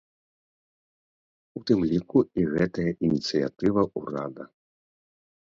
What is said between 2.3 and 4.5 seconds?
і гэтая ініцыятыва ўрада.